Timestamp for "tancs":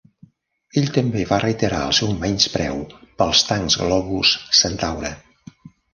3.51-3.77